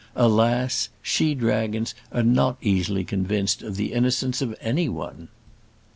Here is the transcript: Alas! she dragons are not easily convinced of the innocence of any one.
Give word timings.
Alas! 0.15 0.89
she 1.03 1.35
dragons 1.35 1.93
are 2.11 2.23
not 2.23 2.57
easily 2.59 3.03
convinced 3.03 3.61
of 3.61 3.75
the 3.75 3.93
innocence 3.93 4.41
of 4.41 4.55
any 4.59 4.89
one. 4.89 5.27